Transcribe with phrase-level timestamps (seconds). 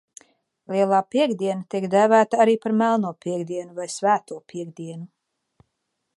[0.75, 5.11] Lielā piektdiena tiek dēvēta arī par Melno piektdienu vai Svēto piektdienu.